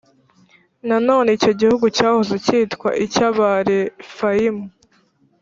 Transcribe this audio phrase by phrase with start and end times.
[0.87, 4.65] Nanone icyo gihugu cyahoze cyitwa icy’Abarefayimu.(